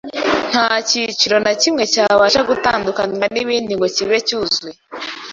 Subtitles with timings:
[0.51, 4.75] Nta cyiciro na kimwe cyabasha gutandukanywa n’ibindi ngo kibe cyuzuye.